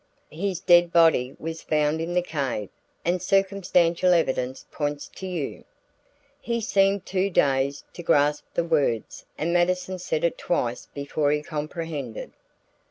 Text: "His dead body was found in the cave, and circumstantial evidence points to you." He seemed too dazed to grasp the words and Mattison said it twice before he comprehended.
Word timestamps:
"His 0.31 0.59
dead 0.59 0.91
body 0.91 1.35
was 1.37 1.61
found 1.61 2.01
in 2.01 2.15
the 2.15 2.23
cave, 2.23 2.69
and 3.05 3.21
circumstantial 3.21 4.13
evidence 4.15 4.65
points 4.71 5.07
to 5.17 5.27
you." 5.27 5.63
He 6.39 6.59
seemed 6.59 7.05
too 7.05 7.29
dazed 7.29 7.83
to 7.93 8.01
grasp 8.01 8.45
the 8.55 8.63
words 8.65 9.25
and 9.37 9.53
Mattison 9.53 9.99
said 9.99 10.23
it 10.23 10.39
twice 10.39 10.87
before 10.91 11.29
he 11.29 11.43
comprehended. 11.43 12.31